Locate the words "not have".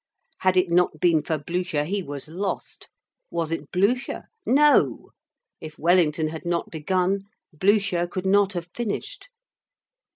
8.25-8.69